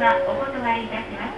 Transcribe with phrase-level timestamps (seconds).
[0.00, 1.37] はお断りいたします。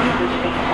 [0.00, 0.69] Thank you.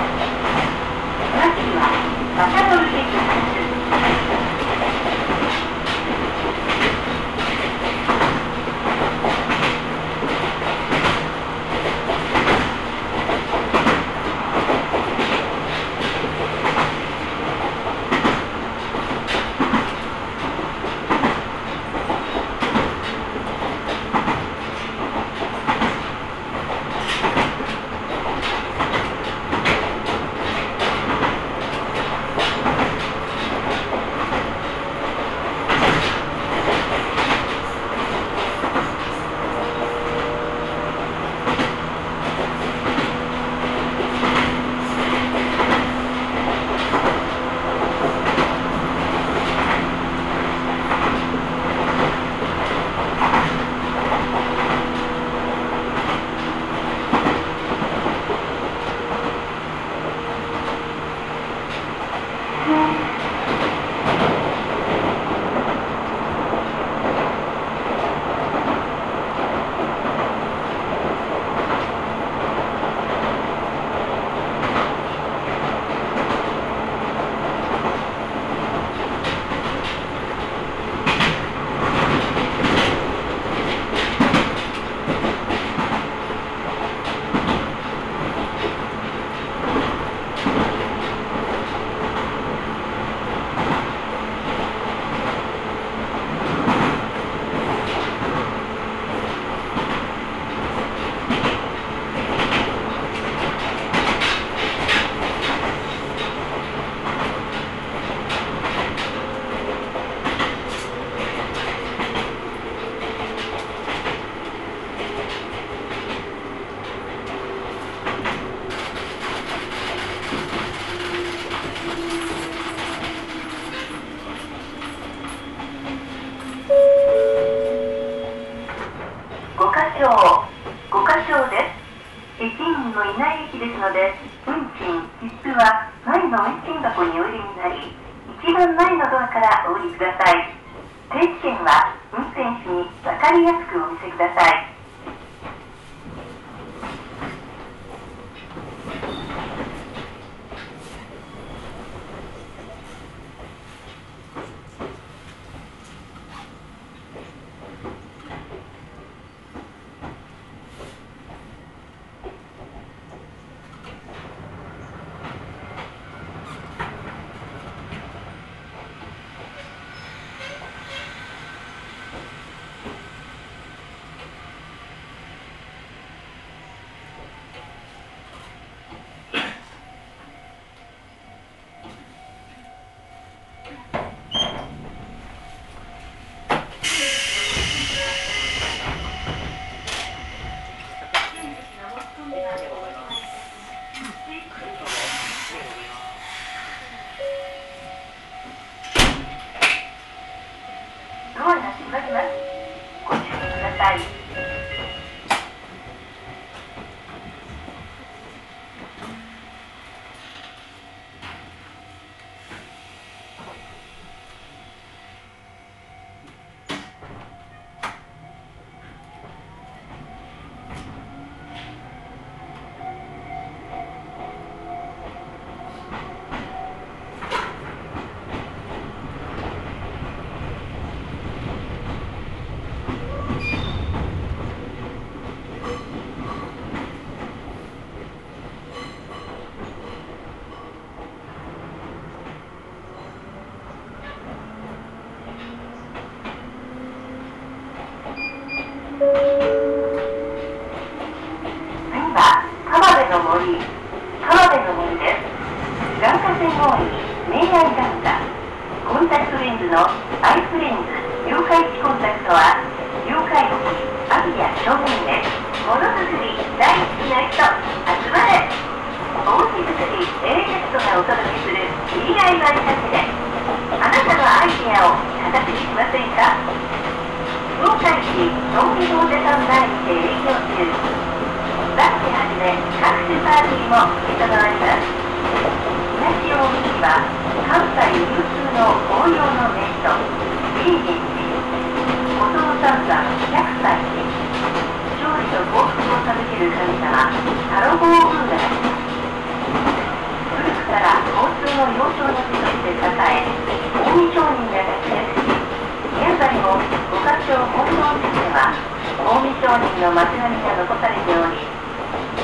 [307.27, 308.55] 町本郷駅では
[309.03, 311.43] 近江町人の町並みが残されており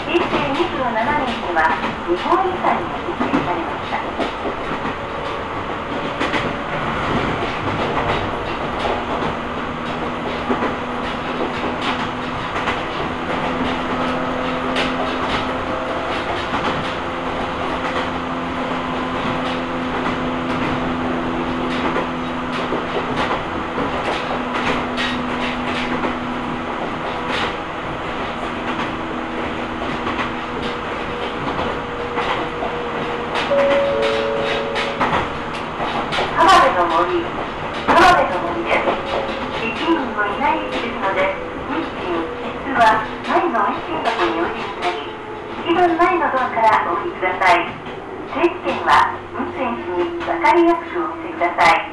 [0.08, 0.96] 平成27
[1.28, 1.76] 年には
[2.08, 3.23] 日本遺産に指定
[44.30, 45.04] にお降ください
[45.66, 47.68] 一番前のドアからお降りください
[48.34, 51.93] 定期券は運転士に分かりやすくお見せください。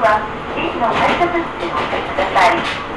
[0.00, 2.87] は、駅の改札口へお越しください。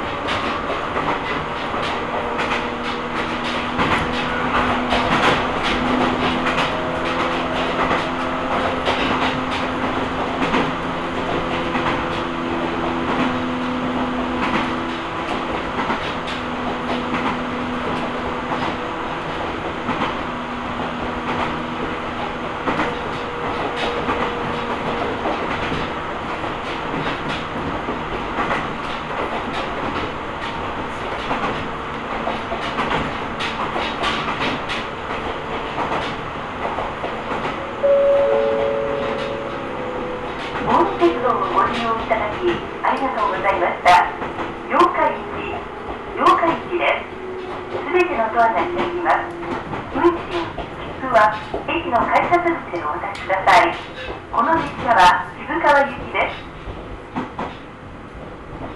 [55.62, 56.34] 川行きです。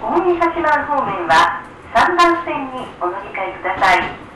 [0.01, 1.61] 大三方面は
[1.93, 4.26] 3番線にお乗り換えください。